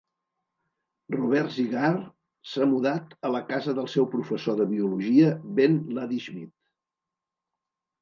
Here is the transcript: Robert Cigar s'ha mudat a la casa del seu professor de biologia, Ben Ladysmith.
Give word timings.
Robert 1.15 1.53
Cigar 1.57 1.91
s'ha 2.53 2.67
mudat 2.73 3.15
a 3.29 3.33
la 3.37 3.43
casa 3.53 3.77
del 3.83 3.93
seu 3.99 4.11
professor 4.17 4.61
de 4.65 4.69
biologia, 4.75 5.33
Ben 5.63 5.81
Ladysmith. 6.01 6.55